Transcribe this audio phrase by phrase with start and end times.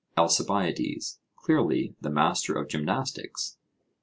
[0.17, 3.57] ALCIBIADES: Clearly, the master of gymnastics.